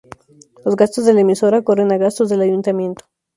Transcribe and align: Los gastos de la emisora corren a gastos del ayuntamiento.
Los 0.65 0.75
gastos 0.75 1.05
de 1.05 1.13
la 1.13 1.21
emisora 1.21 1.61
corren 1.61 1.91
a 1.91 1.97
gastos 1.99 2.27
del 2.27 2.41
ayuntamiento. 2.41 3.05